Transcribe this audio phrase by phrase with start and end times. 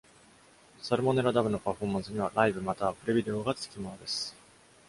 [0.81, 4.35] サルモネラダブのパフォーマンスには、ライブまたはプレビデオがつきものです。